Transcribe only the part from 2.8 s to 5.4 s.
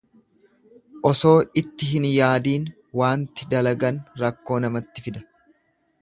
waanti dalagan rakkoo namatti fida.